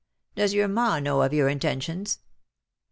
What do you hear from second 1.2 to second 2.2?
of your intentions?"